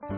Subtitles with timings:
[0.00, 0.08] 皆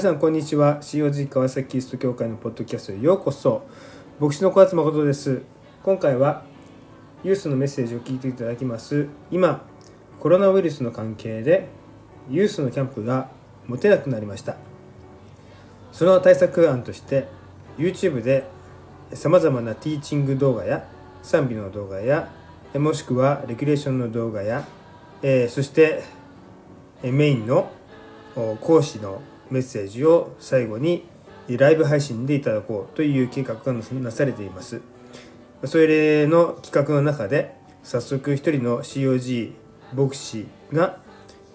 [0.00, 0.78] さんこんにちは。
[0.80, 3.66] COG 川崎キリスト教会のポッドキャストへようこそ。
[4.18, 5.42] 牧師の小松誠です。
[5.82, 6.42] 今回は
[7.22, 9.08] ユースのメッセージを聞いていただきます。
[9.30, 9.60] 今
[10.20, 11.68] コロナウイルスの関係で
[12.30, 13.28] ユースのキャンプが
[13.66, 14.56] 持てなくなりました。
[15.92, 17.28] その対策案として
[17.76, 18.55] YouTube で
[19.12, 20.86] さまざまなティーチング動画や
[21.22, 22.30] 賛美の動画や
[22.74, 24.66] もしくはレクリエーションの動画や、
[25.22, 26.02] え、そして
[27.02, 27.70] メインの
[28.60, 31.06] 講師のメッセージを最後に
[31.48, 34.80] ライブ配信でいただこうという計画がなされています。
[35.64, 39.52] それの企画の中で早速一人の COG
[39.94, 40.98] 牧師が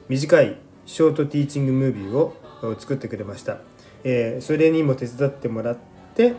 [0.07, 2.35] 短いショートティーチングムービーを
[2.79, 3.59] 作ってくれました。
[4.03, 5.77] えそれにも手伝ってもらっ
[6.15, 6.33] て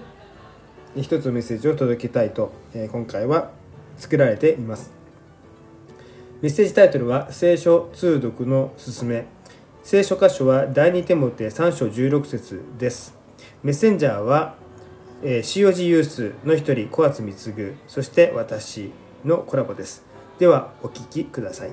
[0.96, 3.50] 一つのメッセージを届けたいと、え今回は
[3.96, 4.92] 作られています。
[6.40, 9.26] メッセージタイトルは聖書通読のすすめ
[9.84, 13.16] 聖書箇所は第2テモテ3章16節です。
[13.64, 14.54] メッセンジャーは、
[15.24, 18.92] えー、COG ユースの一人、小厚貢、そして私
[19.24, 20.04] のコラボです。
[20.38, 21.70] では、お聞きください。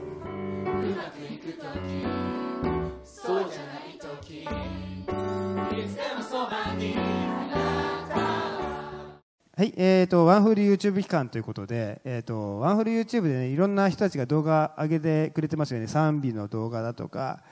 [9.60, 17.44] はい、えーと、ワンフル YouTube 期間ということで、えーと、ワンフル YouTube で、ね、いろんな人たちが動画上げてくれてますよね、賛美の動画だとか、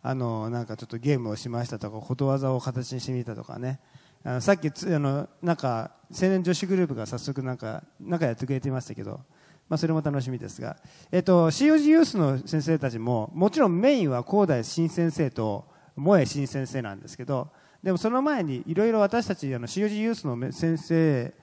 [0.00, 3.80] あのなんかちょっとゲームをしましたとかことわざを形にしてみたとかね。
[4.22, 9.22] あのさっきつあのなんか青年女子グループが早速なんかなんかやってくれてましたけど、
[9.68, 10.76] まあ、それも楽しみですが、
[11.10, 15.64] えっと、COG ユースの先生たちももちろんメインは広大新先生と
[15.96, 17.48] 萌え新先生なんですけど
[17.82, 21.34] でもその前にいろいろ私たちあの COG ユースの先生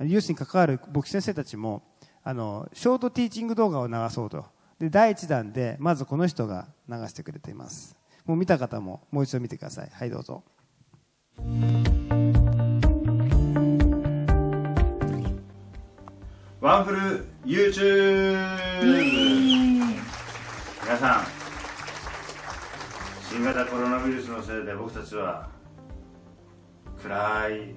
[0.00, 1.82] ユースに関わる牧師先生たちも
[2.22, 4.44] あのショートティーチング動画を流そうと。
[4.78, 7.96] で第1弾でまずこの人が流してくれています。
[8.24, 9.90] もう見た方ももう一度見てください。
[9.92, 10.42] はいどうぞ。
[16.60, 18.38] ワンフル YouTube
[20.82, 21.24] 皆さん
[23.28, 25.50] 新型コロナウイルスのせいで僕たちは
[27.02, 27.74] 暗い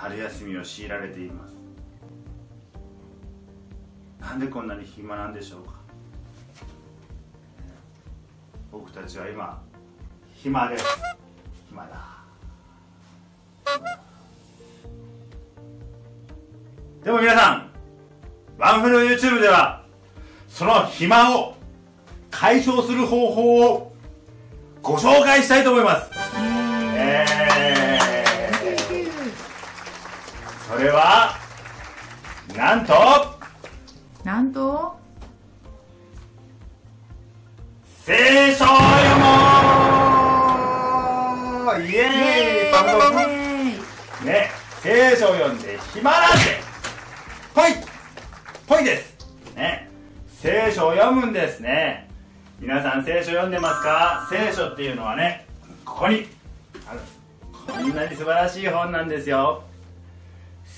[0.00, 1.54] 春休みを強いられています。
[4.18, 5.74] なんでこんなに暇なんでしょうか。
[8.72, 9.62] 僕たちは今
[10.36, 10.84] 暇です。
[11.68, 12.00] 暇だ。
[17.04, 17.70] でも皆さん
[18.56, 19.84] ワンフル YouTube では
[20.48, 21.56] その暇を
[22.30, 23.92] 解消する方法を
[24.80, 26.10] ご紹介したいと思います、
[26.96, 27.26] え
[30.82, 31.34] れは
[32.56, 32.94] なんと
[34.24, 34.98] なんと
[38.04, 39.26] 聖書を読も
[41.72, 42.86] うイエーイパン
[44.22, 44.50] ドね
[44.82, 46.38] 聖書を読んで暇なんで
[47.54, 47.64] ぽい。
[48.66, 49.16] ぽいです。
[49.56, 49.88] ね
[50.28, 52.08] 聖書を読むんですね。
[52.58, 54.26] 皆さん聖書読んでますか？
[54.30, 55.46] 聖書っていうのはね
[55.84, 56.26] ここに
[56.88, 57.00] ある
[57.52, 59.64] こんなに素晴らしい本なんですよ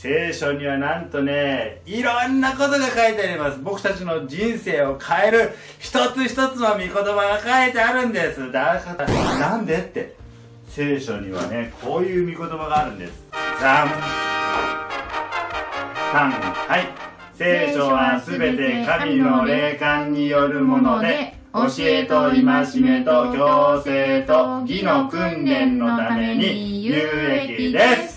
[0.03, 3.61] 聖書にはなんとね、いろんなことが書いてあります。
[3.63, 8.51] 僕たちの人生を変える一つ一つの御言葉が書いてあるんです。
[8.51, 10.17] だから、なんでって。
[10.71, 13.13] 聖書にはね、こういう御言葉があるんです。
[13.61, 13.89] ザン。
[16.15, 16.31] 3
[16.69, 16.89] はい。
[17.39, 22.43] 聖書はすべて神の霊感によるもので、教えと戒
[22.81, 28.12] めと強制と義の訓練のために有益です。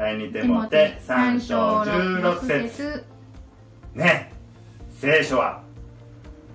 [0.00, 3.04] 第2手モて3章16節。
[3.94, 4.32] ね。
[4.98, 5.62] 聖書は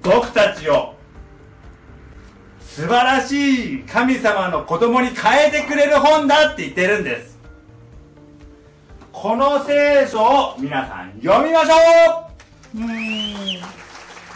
[0.01, 0.95] 僕たちを
[2.59, 7.37] 素晴らしい神様の子供に変えてくれる本だって言ってるんです。
[9.11, 11.75] この聖書を皆さん読みましょ
[12.73, 12.79] う。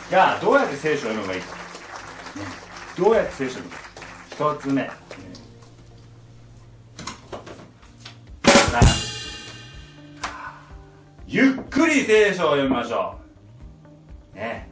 [0.08, 1.56] じゃあどうやって聖書を読めばいいか、
[2.96, 3.80] どうやって聖書を読むか。
[4.30, 4.88] 一つ目
[11.28, 13.16] ゆっくり聖書を読みましょ
[14.34, 14.36] う。
[14.36, 14.68] ね。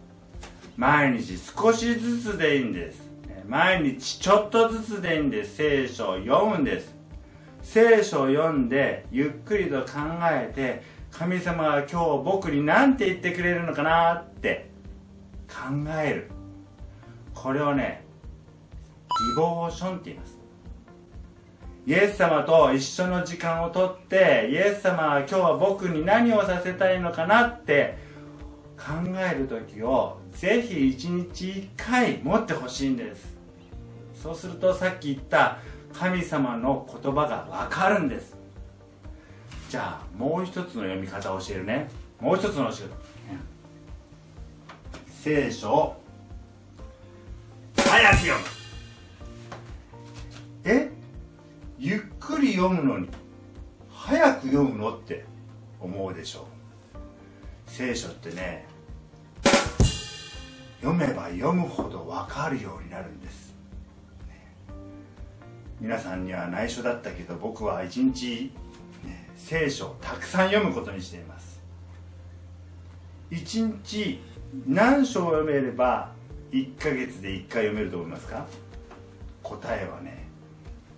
[0.76, 3.02] 毎日少しずつでいいんです。
[3.48, 5.56] 毎日ちょっとずつでいいんです。
[5.56, 6.96] 聖書を読むんです。
[7.62, 9.88] 聖書を読んで、ゆっくりと考
[10.32, 14.70] えて、神様は今日僕に何て言ってくれるのかなって
[15.48, 16.32] 考える。
[17.34, 18.04] これをね、
[19.36, 20.37] ディボーションって言います。
[21.88, 27.98] イエス様と一緒の時間をとってイエス様は今日は僕に何をさせたいのかなって
[28.78, 33.38] 考える時をぜひ一日1回持ってほしいんです。
[34.22, 35.60] そうするとさっき言った
[35.94, 38.36] 神様の言葉が分かるんです。
[39.70, 41.88] じゃあもう一つの読み方を教えるね。
[42.20, 42.90] もう一つの教え
[45.10, 45.72] 聖書。
[45.72, 45.96] を
[47.78, 48.57] 早く読む。
[52.38, 53.10] くり読むのに
[53.90, 55.26] 早く読むのって
[55.80, 56.44] 思うでしょう。
[57.66, 58.68] 聖書ってね
[60.80, 63.56] 読めば読むほど分かるようになるんです、
[64.28, 64.54] ね。
[65.82, 68.52] 皆さんには内緒だったけど僕は一日、
[69.04, 71.60] ね聖書をたくさん読むことにしています。
[73.32, 74.22] 一日
[74.68, 76.12] 何章読めれば
[76.52, 78.46] 1ヶ月で1回読めると思いますか？
[79.42, 80.28] 答えはね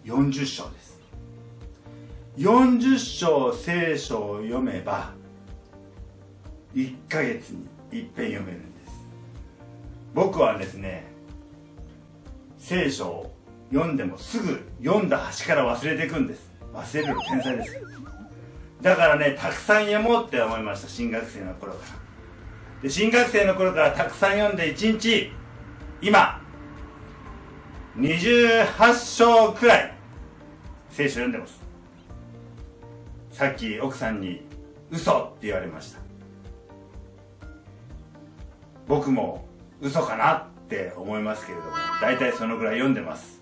[0.03, 0.98] 40章です。
[2.39, 5.11] 40章聖書を読めば
[6.73, 8.93] 1ヶ月に一遍読めるんです。
[10.13, 11.03] 僕はですね
[12.57, 13.35] 聖書を
[13.73, 16.49] 読んでもすぐ読んだ端から忘れていくんです。
[16.73, 17.81] 忘れるの天才です。
[18.81, 22.81] だからねたくさん読もうって思いました新学生の頃から。
[22.83, 25.33] で新学生の頃からたくさん読んで1日
[26.01, 26.41] 今
[27.97, 29.93] 28章くらい
[30.89, 31.58] 聖書読んでます。
[33.39, 34.41] さっき奥さんに
[34.91, 35.99] 嘘って言われました。
[38.85, 39.45] 僕も
[39.79, 41.71] 嘘かなって思いますけれども
[42.01, 43.39] 大体そのぐらい読んでます。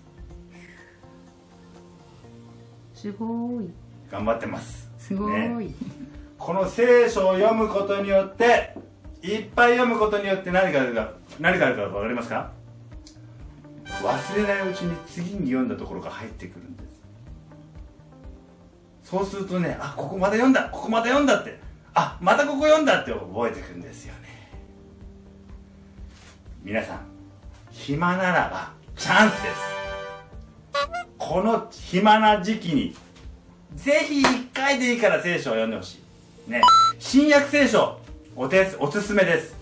[2.94, 3.68] すごい。
[4.08, 4.88] 頑張ってます。
[5.00, 5.74] すごい、ね。
[6.38, 8.76] この聖書を読むことによって
[9.20, 12.52] いっぱい読むことによって何があるか何があるか分かりますか？
[14.04, 16.87] 忘れないうちに次に読んだところが入ってくるんです
[19.08, 21.58] そうするとねあここまだ読んだここまだ読んだって。
[21.94, 24.52] あまたここ読んだって覚えていくんですよね。
[26.62, 27.00] 皆さん
[27.72, 29.54] 暇ならばチャンスです。
[31.16, 32.94] この暇な時期に
[33.74, 35.98] ぜひ1回でいいから聖書を読んでほし
[36.46, 36.50] い。
[36.50, 36.60] ね
[36.98, 37.98] 新約聖書
[38.36, 39.56] お手おすすめです、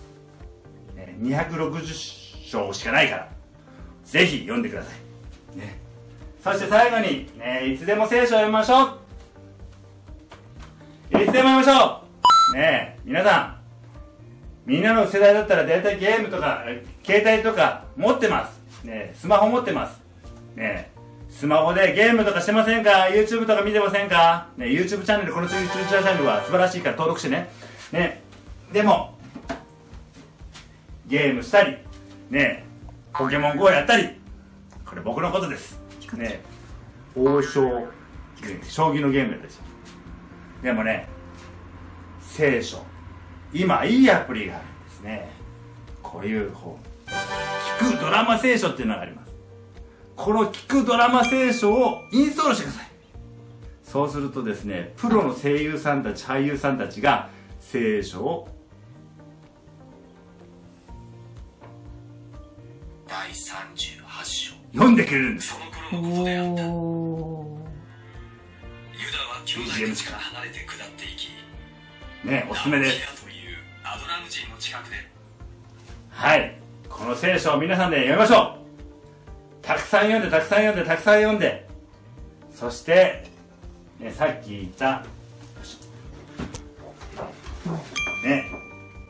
[0.95, 3.29] ね、260章しかないから
[4.05, 4.91] ぜひ読んでくださ
[5.55, 5.79] い、ね、
[6.43, 9.06] そして最後に、ね、いつでも聖書を読みましょう。
[11.11, 12.01] いつでも読みましょ
[12.53, 13.57] うね皆さん
[14.65, 16.63] みんなの世代だったら大体ゲームとか
[17.05, 20.01] 携帯とか持ってます、ね、スマホ持ってます
[20.55, 20.91] ね
[21.29, 24.47] スマホでゲームとかしてませんか ?YouTube とか見てませんか？
[24.57, 27.49] ね ?YouTube チャンネル、この YouTube チャンネルは素晴らしいから登録してね。
[27.91, 28.23] ね
[28.73, 29.15] でも、
[31.05, 31.77] ゲームしたり、
[32.31, 32.65] ね
[33.13, 34.09] ポケモン GO やったり、
[34.83, 35.79] これ僕のことです。
[36.13, 36.41] ね
[37.15, 37.87] 王将、
[38.63, 39.66] 将棋のゲームやったりします
[40.61, 41.07] でもね、
[42.21, 42.83] 聖書、
[43.53, 45.29] 今いいアプリがあるんですね。
[46.01, 46.77] こういう本。
[47.79, 49.33] 聞くドラマ聖書っていうのがあります。
[50.15, 52.87] この聞くドラマ聖書をインストールしてください。
[53.83, 58.47] そうするとですね、プロの声優さんたち、俳優さんたちが聖書を
[63.07, 65.53] 第38章読んでくれるんです
[65.89, 65.95] そ。
[65.95, 66.63] の頃のことであった
[69.47, 71.29] ユダはお兄弟たちから離れて下っていき
[72.25, 73.25] ね、おすすめです。
[76.09, 76.59] はい。
[76.89, 78.57] この聖書を皆さんで読みましょ
[79.61, 79.65] う。
[79.65, 81.65] たくさん読んで、たくさん読んで、たくさん読んで。
[82.53, 83.23] そして、
[83.99, 85.03] ね、さっき言った、
[88.25, 88.43] ね、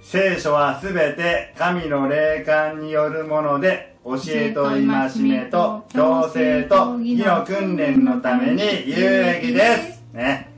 [0.03, 9.96] 聖書はすべて神の霊感によるもので、教えと戒めと強制と義の訓練のために有益です。
[10.13, 10.49] ね。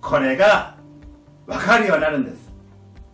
[0.00, 0.76] これが
[1.46, 2.52] 分かるようになるんです。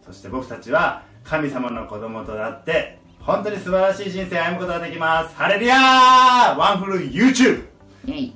[0.05, 5.37] そして僕たちは神様の子供となって本当に素晴らしい人生を歩むことができます。
[5.37, 7.67] ハレルヤーワンフル YouTube!
[8.07, 8.33] イ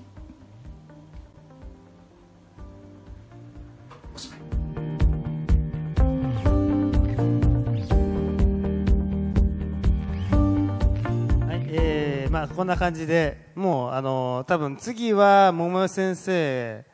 [12.30, 16.84] まあこんな感じで、もうあの多分次は桃代先生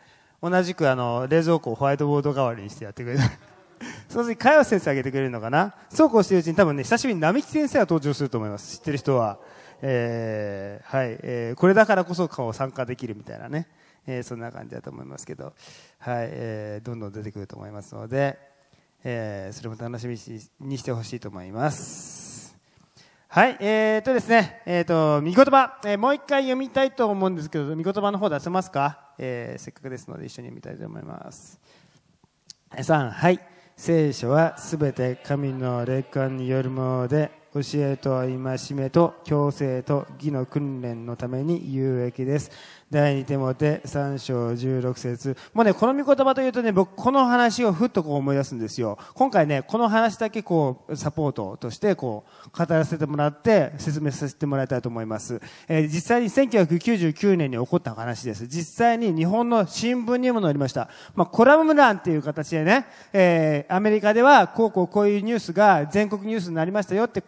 [0.43, 3.21] 同じくあの冷蔵庫をホワイトボード代わりにしてやってくれる。
[4.09, 5.75] その次、かよ先生あげてくれるのかな？
[5.91, 8.79] そうこうしてるうちに多分ね、久しぶりに並木先生が登場すると思います。
[8.79, 9.39] 知ってる人は。
[9.83, 13.69] えー、はい、えー、これだからこそこう参加できるみたいなね。
[14.07, 18.39] えー、そんな感じだと思いますけど、はい、えー、どんどん出てくると思いますので、
[19.05, 20.19] えー、それも楽しみ
[20.61, 22.30] にしてほしいと思います。
[23.33, 31.61] はい、えー、とですね、えーと、見言葉、えーもう一回読みたいと思うんですけど、見言葉の方出せますか、えーせっかくですので一緒に読みたいと思います。
[32.73, 33.39] 3、はい。
[33.77, 38.29] 聖書はすべて神の霊感によるもので、教えと戒
[38.75, 42.51] めと強制と義の訓練のために有益です。
[42.91, 48.99] 第二手モて3章16節もうね、この御言葉というとね、僕この話をふっとこう思い出すんですよ。
[49.15, 55.41] 今回ね、この話だけこう、サポートとしてこう、語らせてもらって説明させてもらいたいと思います。
[55.69, 58.47] えー実際に1999年に起こった話です。
[58.47, 60.89] 実際に日本の新聞にも載りました。
[61.15, 67.21] まあ、コラム欄っていう形でね、えーアメリカではこうこうこういうニュースが全国ニュースになりましたよって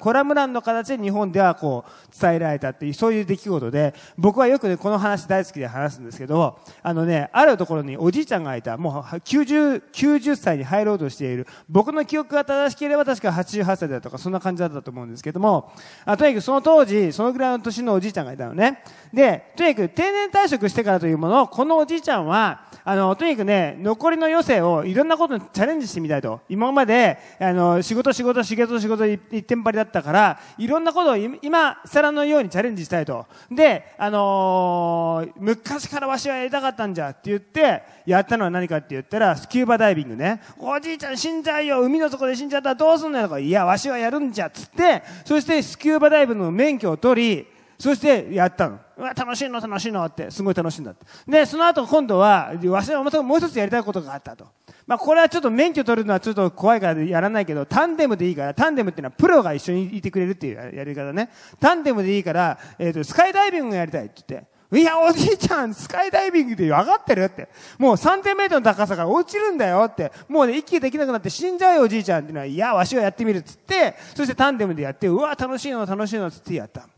[0.00, 8.76] コラム欄の形で日本ではこう伝えられたっていうそういう出来事で僕はよくねこの話大好きで話すんですけどあのねあるところにおじいちゃんがいた。
[8.76, 11.46] もう90 90歳に入ろうとしている。
[11.68, 15.72] 僕の記憶が正しければ確か88歳だとかそんな感じだったと思うんですけども
[16.04, 18.82] あとにかくその当時そのぐらいの年のおじいちゃんがいたのね。
[19.12, 26.40] でとにかく定年退職してからというものをこのおじいちゃんはあのとにかくね残りの余生をいろんなことにチャレンジしてみたいと。
[26.48, 33.26] 今まであの仕事仕事仕事仕事一点張りだったからいろんなことを今今更のようにチャレンジしたいと。
[33.50, 40.40] であのー昔からわしはやりたかったんじゃって言ってやったのは何かって言ったらスキューバダイビングね。
[40.56, 47.46] おじいちゃん死んじゃうよ海の底で死んじゃったらどうすんのよとかいやわしはやるんじゃっつってそしてスキューバダイビングの免許を取り
[47.80, 48.85] そしてやったの。
[48.96, 51.04] うわ、楽しいの、楽しいのって、すごい楽しいんだって。
[51.26, 54.46] で、その後今度は、わしはまたもう一つやりたいことがあったと。
[54.86, 61.28] まあ、これはちょっと免許取るのはちょっと怖いからやらないけど、タンデムでいいから、タンデムっていうのはプロが一緒にいてくれるっていうやり方ね。
[61.60, 64.56] タンデムでいいから、えっ、と、スカイダイビングやりたいって言って。
[64.72, 67.48] いや、おじいちゃん、スカイダイビングで分かってるって。
[67.78, 70.10] もう3000メートルの高さから落ちるんだよって。
[70.28, 76.88] もうね、息できなくなって死んじゃうよ、おじいちゃんっていうのは、いや、わしはやってみるっつって、そしてタンデムでやって、うわ、楽しいの、楽しいのっつってやった。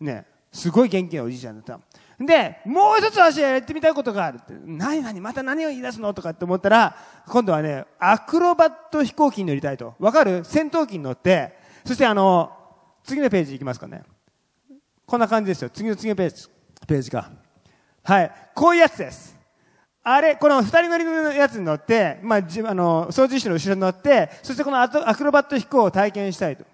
[0.00, 0.24] ね、
[0.58, 2.24] すごい元気なおじいちゃんだった。
[2.24, 4.52] で、もう一つ私はやってみたいことがあるって。
[4.64, 6.96] 何何また何を言い出すのとかって思ったら、
[7.28, 9.94] 今度はね、アクロバット飛行機に乗りたいと。
[10.00, 10.42] わかる？
[10.44, 12.50] 戦闘機に乗って、そしてあの、
[13.04, 14.02] 次のページいきますかね。
[15.06, 15.70] こんな感じですよ。
[15.70, 16.48] 次の次のページ。
[16.88, 17.30] ページか。
[18.02, 18.32] はい。
[18.54, 19.38] こういうやつです。
[20.02, 26.64] あれ、この二人乗りのやつに乗って、まあ、じあの、操縦士の後ろに乗って、そしてこのアトアクロバット飛行を体験したいと。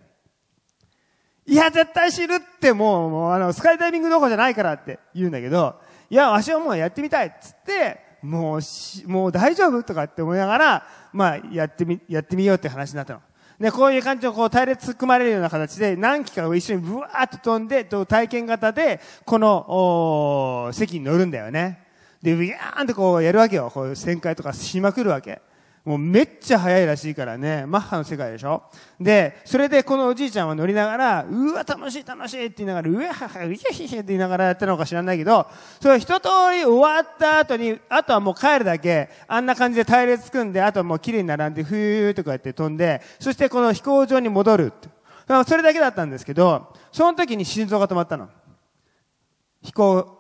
[1.47, 13.21] いや、絶対知るってもう、もうあの、スカイダイビングどころじゃないからって言うんだけど、いや、わしはもうやってみたいっつって、もうし、もう大丈夫とかって思いながら、まあ、やってみ、やってみようって話になったの。
[13.61, 21.81] で、こういう感じのこう隊列組まれるような形で何機かを一緒にブワーッと飛んで、と体験型で、この、お席に乗るんだよね。
[22.23, 23.71] で、ウィーンってこうやるわけよ。
[23.73, 25.43] こう旋回とかしまくるわけ。
[25.85, 28.63] もうめっちゃ速いらしいからね、マッハの世界でしょ
[28.99, 35.47] で、それでこのおじいちゃんは乗りながら、うわ、楽しい楽しいって言いながら、うわはは、うひゃひひって言いながらやったのか知らないけど、
[35.81, 44.73] それ一通り終わった後に、あとはもう帰るだけ、あんな感じで隊列組んで、あとはもう綺麗に並んで、ふーっとかやって飛んで、そしてこの飛行場に戻る。
[45.47, 48.31] それだけだったんですけど、その時に心臓が止まったの。
[49.63, 50.19] 飛行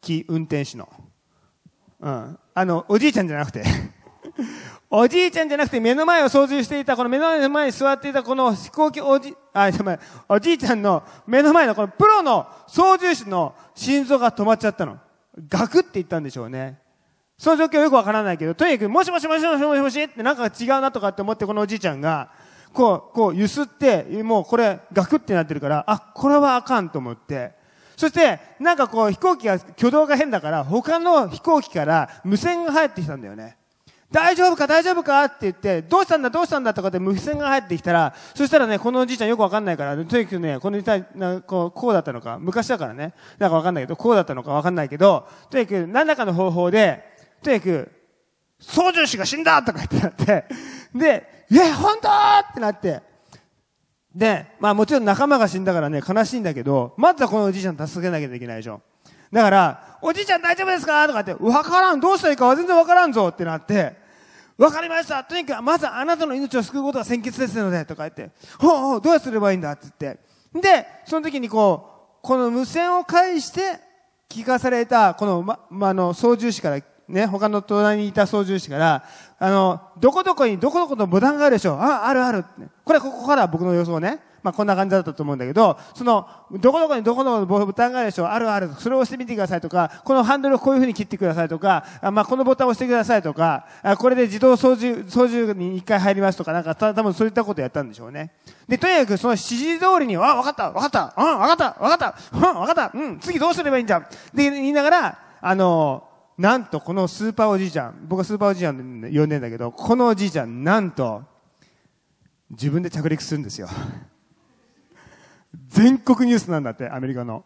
[0.00, 0.88] 機運転手の。
[1.98, 2.38] うん。
[2.54, 3.64] あの、おじいちゃんじゃなくて。
[4.92, 14.98] おじいちゃんじゃなくて目の前を操縦していた、この目の前に座っていたこの飛行機おじ、あ、ごめんおじいちゃんの目の前のこのプロの操縦士の心臓が止まっちゃったの。
[15.48, 16.80] ガクって言ったんでしょうね。
[17.38, 22.32] その状況よくわからないけど、とにかく、もしもしもしもしもしもしってなんか違うなとかって思ってこのおじいちゃんが、
[22.72, 27.52] こう、こう、ゆすって、もうこれ、ガクってなってるから、あ、これはあかんと思って、
[27.96, 33.56] そして、なんかこう、飛行機が、挙動が変だから、他の飛行機から無線が入ってきたんだよね。
[34.10, 47.04] 大丈夫か大丈夫かって言って、どうしたんだどうしたんだとかって無線が入ってきたら、そしたらね、このおじいちゃんよくわかんないから、とにかくね、このたなこう、こうだったのか、昔だからね、なんかわかんないけど、こうだったのかわかんないけど、とにかく何らかの方法で、
[47.42, 47.92] とにかく、
[48.58, 50.44] 操縦士が死んだとか言ってなって、
[50.92, 53.02] で、え、本当ってなって、
[54.12, 58.80] で、まあもちろん仲間が死んだからね、悲しいんだけど、まずはこのおじいちゃん助けなきゃいけないでしょ。
[59.32, 63.99] だから、おじいちゃん大丈夫ですかとかって、わからん、どうしたらいいかは全然わからんぞってなって、
[64.60, 70.20] わかりましたとにかく、まずあなたの命を救うことが先決ですので、とか言って、ほうほう、どうすればいいんだって言って。
[70.60, 73.80] で、その時にこう、この無線を介して
[74.28, 79.04] 聞かされた、この、ま、まあの、操縦士から、ね、他の隣にいた操縦士から、
[79.38, 82.44] あの、どこどこにどこどこのボタンがあるでしょうあ、あるある。
[82.84, 84.20] これここから僕の予想ね。
[84.42, 88.70] まあ、こんな感じだったと思うんだけど、その、どこどこにどこどこのボタンがあるでしょうあるある。
[88.78, 98.32] それを押してみてくださいとか、このハンドルをこういう風に切ってくださいとか、あまあ、このボタンを押してくださいとか、あこれで自動操縦、操縦に一回入りますとか、なんか、た多分そういったことやったんでしょうね。
[98.68, 104.06] で、とにかくその指示通りに、あ、わかった、わかった、うん、わかった、わかった、うん、わかった、うん、次どうすればいいんじゃん。
[104.34, 106.04] で、言いながら、あの、
[106.38, 111.22] なんとこのスーパーおじいちゃん、僕はスーパーおじいちゃん呼んでんだけど、このおじいちゃん、なんと、
[112.50, 113.68] 自分で着陸するんですよ。
[115.70, 117.44] 全国ニュースなんだって、アメリカの。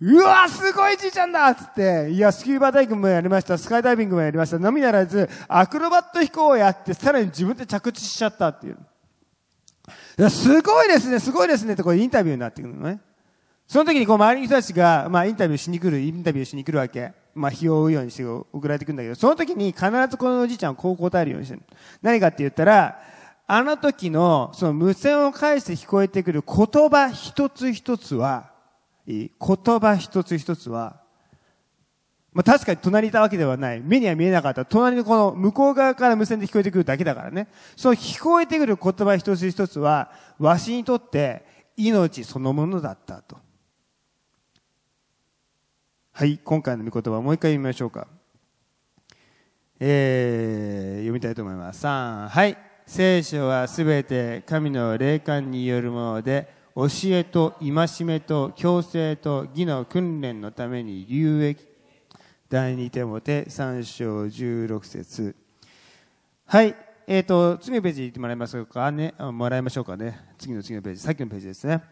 [0.00, 8.78] うわすごいじいちゃんだつって、いや、スキューバダイビングもやりました、スカイダイビングもやりました、のみならず、アクロバット飛行をやって、さらに自分で着地しちゃったっていう。
[10.18, 13.00] いや、すごいですね、すごいですねってこれインタビューになってくるのね。
[13.66, 17.12] その時にこう周りの人たちが、まあインタビューしに来る、インタビューしに来るわけ。
[17.34, 21.62] まあ日を追うようにして送られてくるんだけど、その時に必ずこのおじいちゃんはこう答えるようにしてる。
[22.02, 23.00] 何かって言ったら、
[23.50, 28.50] あの時のその無線を介して聞こえてくる言葉一つ一つは、
[29.06, 31.00] 言葉一つ一つは、
[32.34, 33.80] まあ確かに隣にいたわけではない。
[33.80, 34.66] 目には見えなかった。
[34.66, 37.48] 隣のこの向こう側から無線で聞こえてくるだけだからね。
[37.74, 41.42] その聞こえてくる言葉一つ一つは、わしにとって
[41.74, 43.38] 命そのものだったと。
[46.12, 48.08] はい、今回の御言葉もう一回読みましょうか。
[49.80, 51.86] えー、読みたいと思います。
[51.86, 52.67] 3、はい。
[52.88, 61.68] 聖書はすべて神の霊感によるもので、教えと戒めと強制と義の訓練のために有益。
[62.48, 65.36] 第二手モて3章16節
[66.46, 66.74] はい。
[67.06, 68.90] えっ、ー、と、次のページ行ってもらいますか？
[68.90, 69.14] ね。
[69.18, 70.18] もらいましょうかね。
[70.38, 71.00] 次の次のページ。
[71.00, 71.82] さっきのページですね。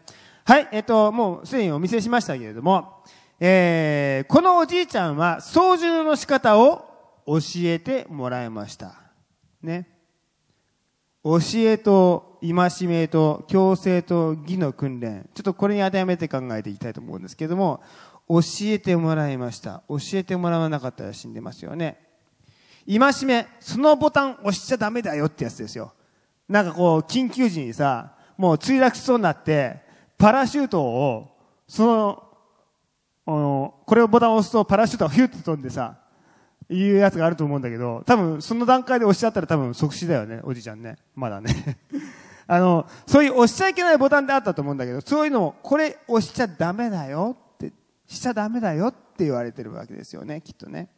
[0.45, 0.67] はい。
[0.71, 3.03] えっ、ー、と、もうすでにお見せしましたけれども、
[3.39, 6.85] えー、このおじいちゃんは操縦の仕方を
[7.27, 8.95] 教えてもらいました。
[9.61, 9.96] ね。
[11.23, 15.29] 教えと戒めと強制と義の訓練。
[15.33, 17.81] ちょっとこれに当てはめて考えていきたいと思うんですけれども、
[18.29, 19.83] 教えてもらいました。
[19.89, 21.97] 教えてもらわなかったら死んでますよね。
[22.87, 25.93] 戒め、そのボタン押しちゃダメだよってやつですよ。
[26.47, 29.81] なんかこう、緊急時にさ、もう墜落しそうになって、
[30.17, 32.23] パラシュートを、その、
[33.25, 35.97] あの、これをボタンを押すとパラシュートがヒュッと飛んでさ、
[36.69, 40.97] いうやつがあると思うんだけど、多分その段階で押しちゃったら多分即死だよね、おじちゃんね。
[41.15, 41.77] まだね。
[42.47, 47.73] あの、そういう押しちゃいけないボタンであったと思うんだけど、そういうのも、これ押しちゃダメだよって、
[48.05, 50.89] しちゃダメだよって言われてるわけですよね、きっとね。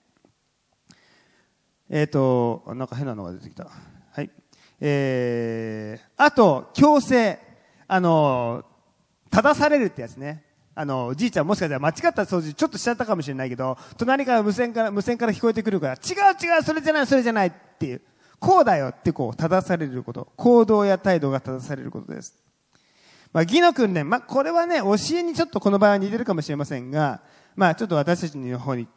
[1.90, 3.68] えっ、ー、と、なんか変なのが出てきた。
[4.12, 4.30] はい。
[4.80, 7.40] えー、あと、強制。
[7.88, 8.64] あの、
[9.32, 10.44] 正されるってやつね。
[10.80, 18.02] あの、じいちゃんもしかしたら間違った掃除ちょっとしちゃったかもしれないけど、隣から無線から、無線から聞こえてくるから、違う違う、それじゃない、それじゃないっていう。
[18.40, 20.30] こうだよってこう、正されること。
[20.38, 22.34] 行動や態度が正されることです。
[23.34, 24.10] まあ、義の訓練。
[24.10, 27.24] まあ、これはね、教えにちょっとこの場合は似てるかもしれませんが、
[27.58, 28.88] まあ、ちょっと私たちの方に、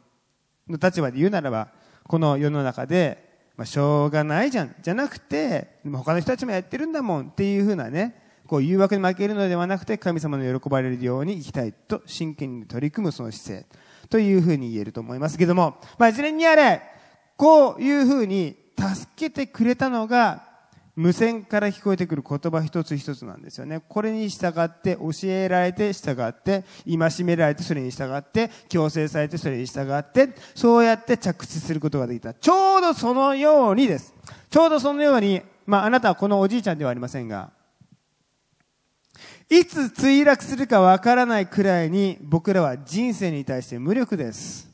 [0.69, 1.67] の立場で言うならば、
[2.05, 4.77] この世の中で、まあ、しょうがないじゃん。
[4.81, 8.22] じゃなくて、他の人たちもやってるんだもんっていうふうなね、
[8.53, 13.67] こう誘惑に負けるのではなくて神様の喜ばれるように生きたいと真剣に取り組むその姿勢
[14.11, 16.83] というふうに言えると思いますけども、まあ、いずれにあれ、
[17.39, 20.45] こういうふうに助けてくれたのが
[20.95, 23.81] 無線から聞こえてくる言葉一つ一つなんですよね。
[23.89, 32.35] これに従って、教えられて従って、戒められてそれに従って、強制されてそれに従って、そうやって着地することができた。
[32.35, 34.13] ちょうどそのようにです。
[34.51, 37.51] ちょうどそのように、まああなたはこのおじいちゃんではありませんが、
[39.53, 44.67] いつ墜落するかわからないくらいに僕らは人生に対して無力です。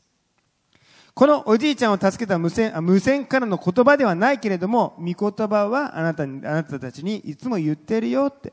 [1.15, 8.53] このおじいちゃんを助けた無線、無線からの言葉ではないけれども、御言葉はあなたに、あなたたちにいつも言ってるよって。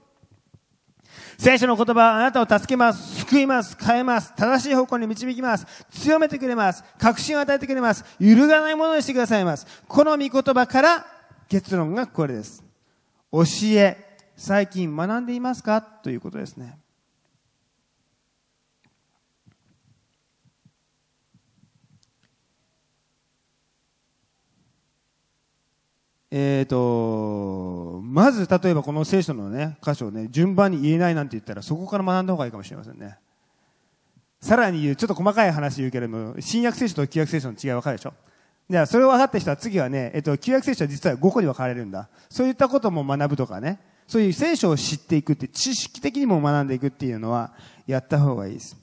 [1.38, 9.68] 聖書の言葉はあなたを助けます、救います、変えます、正しい方向に導きます、強めてくれます、確信を与えてくれます、揺るがないものにしてくださいます。
[9.88, 11.06] この御言葉から
[11.48, 12.64] 結論がこれです。
[13.32, 13.44] 教
[13.76, 14.05] え、
[14.38, 15.82] 最近学んでいますか？
[15.82, 16.78] ということですね。
[26.38, 33.18] えーと、まず例えばこの聖書のね、箇所をね、順番に言えないなんて言ったらそこから学んだ方がいいかもしれませんね。
[34.42, 38.14] さらに言う、ちょっと細かい話言うけれども、新約聖書と旧約聖書の違い分かるでしょ？
[38.70, 42.10] じゃあ、それを分かった人は次はね、えっと、旧約聖書は実は5個に分かれるんだ。
[42.30, 47.54] そういったことも学ぶとかね、そういう聖書を知っていくって、知識的にも学んでいくっていうのは、
[47.88, 48.78] やった方がいいです。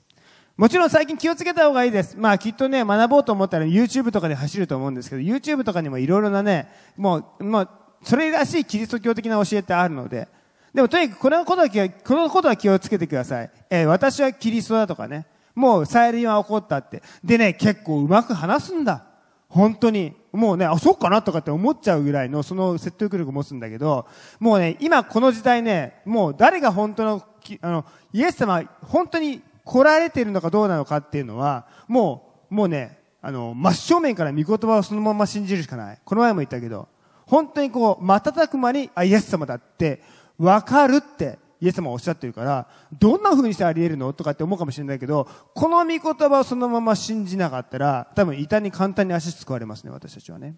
[0.55, 2.15] もちろん最近気をつけた方がいいです。
[2.17, 7.69] まあきっとね、学ぼうと思ったら YouTube とかで走ると思うんですけど、YouTube とかにもいろいろなね、もう、もう、
[8.03, 10.27] それらしいキリスト教的な教えってあるので、
[10.73, 13.51] でもとにかくこのことは気をこのことは気をつけてください。
[13.69, 15.25] えー私はキリストだとかね。
[15.55, 17.03] もう再臨は起こったって。
[17.23, 19.05] でね、結構うまく話すんだ。
[19.53, 20.13] 本当に。
[20.31, 24.07] もうね、あ、そうかなとかって思っちゃうぐらいのその説得力を持つんだけど、
[24.39, 27.23] もうね、今この時代ね、もう誰が本当の、
[27.61, 35.99] あの、イエス様、本当に来られているのかどうなのかっていうのは、もう、もうね、あの、真正面から御言葉をそのまま信じるしかない。
[36.03, 36.87] この前も言ったけど、
[37.27, 40.01] 本当にこう、瞬く間に、あ、イエス様だって、
[40.39, 42.67] わかるって、イエス様はおっしゃってるから、
[42.99, 50.55] どんな風にしてあり得るのとかって思うかもしれないけど、この御言葉をそのまま信じなかったら、多分板に簡単に足すくわれますね、私たちはね。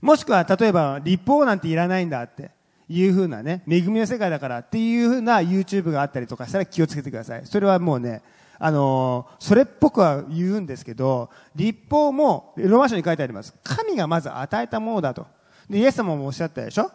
[0.00, 2.50] もしくは、例えば、立法なんていらないんだって
[2.88, 7.46] いう風なね、恵みの世界だからっていう風な YouTube があったりとかしたら気をつけてください。
[7.46, 8.20] それはもうね、
[8.58, 13.54] あのーそれっぽくは言うんですけど、立法も、ローマ書に書いてあります。
[13.62, 15.24] 神がまず与えたものだと。
[15.70, 16.90] で、イエス様もおっしゃったでしょ？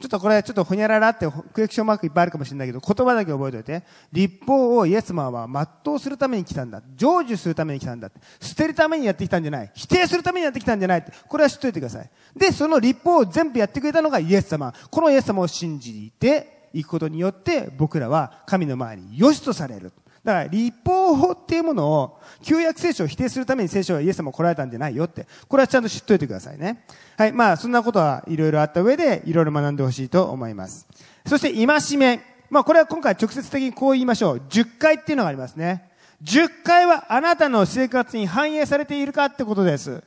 [0.00, 3.82] ちょっとこれ、ちょっとほにゃららってクエクションマークいっぱいあるかもしれないけど、言葉だけ覚えておいて。
[4.12, 6.80] 立法をイエス様は全うするために来たんだ。
[6.96, 8.10] 成就するために来たんだ。
[8.40, 9.72] 捨てるためにやってきたんじゃない。
[9.74, 11.04] 否定するためにやってきたんじゃない。
[11.26, 12.10] これは知っといてください。
[12.36, 14.72] で、その立法を全部やってくれたのがイエス様。
[14.90, 19.92] このイエス様を信じていくことによって、僕らは神の前に良しとされる。
[20.28, 25.26] だから、立法法っていうものを、旧約聖書を否定するために聖書はイエス様来られたんじゃないよって。
[25.48, 26.84] これはちゃんと知っといてくださいね。
[27.16, 27.32] はい。
[27.32, 30.86] まあ、そんなことはいろいろあった上で、いろいろ学んでほしいと思います。
[31.26, 32.20] そして、戒め。
[32.50, 34.42] まあ、これは今回直接的にこう言いましょう。
[34.50, 35.88] 10回っていうのがありますね。
[36.22, 40.02] 10回はあなたの生活に反映されているかってことです。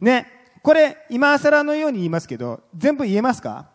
[0.00, 0.26] ね。
[0.62, 3.66] これ、今更のように言いますけど、全部言えますか？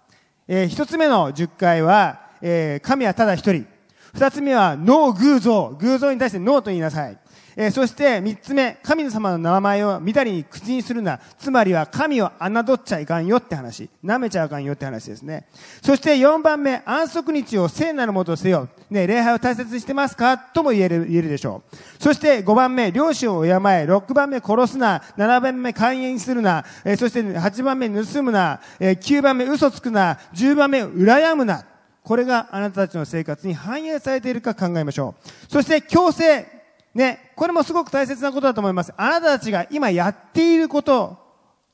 [0.48, 3.68] えー一つ目の10回は、えー神はただ一人。
[4.14, 5.76] 二つ目は、ノー偶像。
[5.80, 7.18] 偶像に対してノーと言いなさい。
[7.56, 11.20] えーそして三つ目、神様の名前を見たりに口にするな。
[11.38, 13.90] つまりは神を侮っちゃいかんよって話。
[14.02, 15.46] 舐めちゃいかんよって話ですね。
[15.82, 18.70] そして四番目、安息日を聖なるものとせよ。
[18.90, 20.38] ね、礼拝を大切にしてますか？
[20.38, 21.76] とも言える、言えるでしょう。
[22.02, 23.86] そして五番目、両親を敬え。
[23.86, 25.02] 六番目、殺すな。
[25.18, 26.64] 七番目、寛延するな。
[26.86, 28.62] えーそして八番目、盗むな。
[28.80, 30.18] えー九番目、嘘つくな。
[30.32, 31.66] 十番目、羨むな。
[32.04, 35.52] これがあなたたちの生活に反映されているか考えましょう。
[35.52, 36.60] そして強制。
[36.94, 38.92] ね、これもすごく大切なことだと思います。
[38.98, 41.18] あなたたちが今やっていること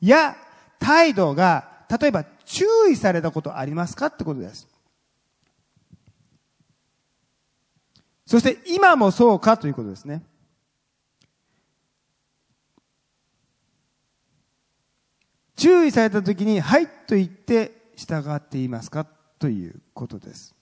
[0.02, 0.36] や
[0.78, 4.68] 態度が、例えば注意されたことありますかってことです。
[8.26, 10.24] そして今もそうかということですね。
[15.56, 19.08] 注意された時に、はいと言って従っていますか
[19.46, 20.56] ということです。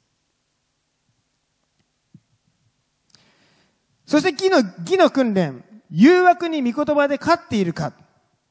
[4.06, 7.94] そして義の、義の訓練、誘惑に御言葉で勝っているか。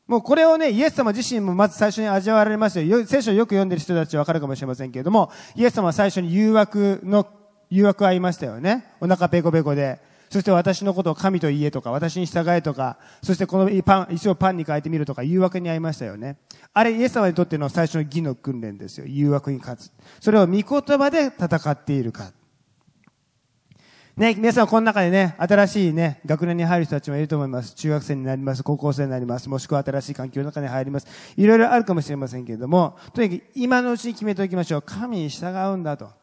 [0.06, 3.04] もうこれをね、イエス様自身もまず最初に味わわれましたよ。
[3.04, 7.26] 聖書をよく読んでる人たちはわかるかもしれませんけれども、イエス様は最初に誘惑の、
[7.68, 8.86] 誘惑あいましたよね。
[9.02, 10.00] お腹ペコペコで。
[10.32, 16.38] そして私のことを神と言えとか、私に従えとか、そしてこのパン、石をパンに変えてみるとか、誘惑に遭いましたよね。
[16.72, 19.04] あれ、イエス様にとっての最初の義の訓練ですよ。
[19.06, 19.92] 誘惑に勝つ。
[20.20, 22.32] それを御言葉で戦っているか。
[24.16, 27.74] ね、皆さんこの中でね、新しいね、学年に入る人たちもいると思います。
[27.74, 31.06] 中学生になります、高校生になります、もしくは新しい環境の中に入ります。
[31.36, 34.82] いろいろあるかもしれませんけれども、とにかく今のうちに決めておきましょう。
[34.82, 36.21] 神に従うんだと。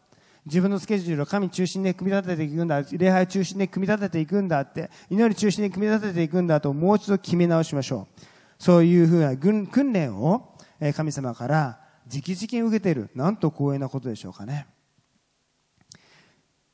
[0.50, 2.84] 自分のスケジュールを神中心で組み立てていくんだ。
[2.92, 4.90] 礼拝中心で組み立てていくんだって。
[5.10, 8.22] 祈り中心で組み立てていくんだと、もう一度決め直しましょう。
[8.58, 10.58] そういうふうな訓練を
[10.96, 11.80] 神様から
[12.12, 13.10] 直々に受けている。
[13.14, 14.66] なんと光栄なことでしょうかね。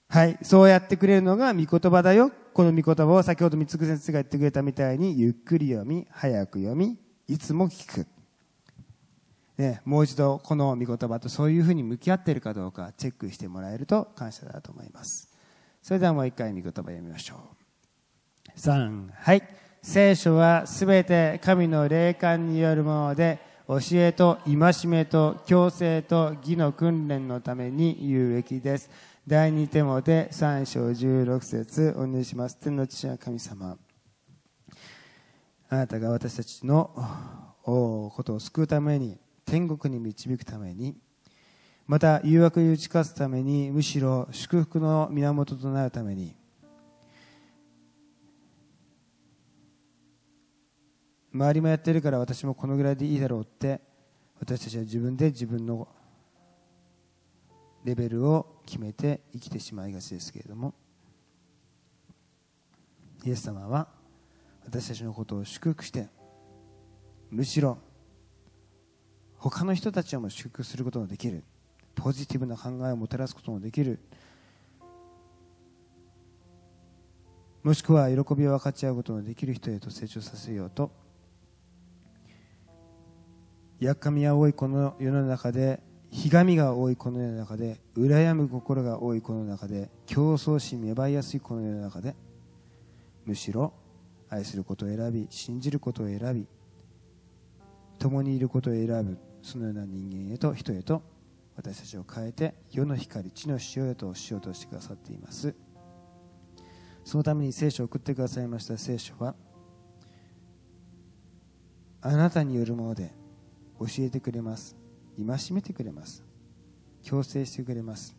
[0.07, 0.37] はい。
[0.41, 2.31] そうやってくれるのが御言葉だよ。
[2.53, 8.07] この御言葉を先ほど三つ先生が言ってくれたみたいに、ゆっくり読み、早く読み、いつも聞く。
[9.57, 15.29] ね、もう一度この御言葉とそういうふうに向き合っているかどうかチェックしてもらえると感謝だと思います。
[15.81, 17.35] それではもう一回御言葉読みましょ
[18.55, 18.59] う。
[18.59, 19.43] 3、はい。
[19.81, 28.89] 聖書はすべて神の霊感によるもので、教えと戒めと強制と義の訓練のために有益です。
[29.27, 32.57] 第二手モて3章16節お願いします。
[32.57, 33.77] 天の父は神様。
[35.69, 36.91] あなたが私たちの
[37.63, 40.95] ことを救うために、天国に導くために、
[41.87, 46.35] また誘惑に打ち勝つために、むしろ祝福の源となるために、
[51.35, 53.81] 周りもやってるから私もこのぐらいでいいだろうって
[54.39, 55.85] 私たちは自分で自分の
[57.83, 60.73] レベルを決めて生きてしまいがちですけれども
[63.25, 63.89] イエス様は
[64.63, 66.07] 私たちのことを祝福して
[67.29, 67.79] むしろ
[69.49, 71.43] 他の人たちをも祝福することができる。
[71.93, 73.99] ポジティブな考えをもたらすことのできる。
[77.61, 80.89] もしくは喜びを分かち合うことのできる人へと成長させようと。
[83.79, 85.79] やっかみが多いこの世の中で
[86.09, 92.15] ひがみが多いこの世の中で羨む心が多いこの中で競争心芽生えやすいこの世の中で
[93.25, 93.73] むしろ
[94.27, 96.47] 愛することを選び信じることを選び
[97.99, 99.34] 共にいることを選ぶ。
[99.45, 101.03] そのような人間へと人へと
[101.55, 105.53] 私たちを変えて世の光地の塩へとしようとしてくださっています。
[107.03, 109.35] そのために聖書を送ってくださいました聖書は
[112.01, 113.13] あなたによるもので
[113.79, 114.75] 教えてくれます。
[115.15, 116.23] 戒めてくれます。
[117.03, 118.17] 強制してくれます。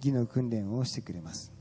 [0.00, 1.52] 義の訓練をしてくれます。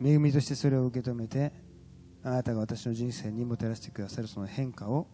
[0.00, 1.65] 恵みとしてそれを受け止めて
[2.26, 5.06] あなたが私の人生にもたらしてくださるその変化を